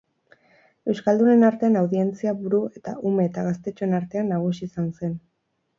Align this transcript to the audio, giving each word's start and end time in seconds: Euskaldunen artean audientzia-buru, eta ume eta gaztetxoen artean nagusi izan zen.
Euskaldunen 0.93 1.45
artean 1.49 1.77
audientzia-buru, 1.83 2.63
eta 2.81 2.95
ume 3.11 3.29
eta 3.33 3.45
gaztetxoen 3.51 3.97
artean 4.03 4.37
nagusi 4.37 4.71
izan 4.73 4.95
zen. 4.99 5.17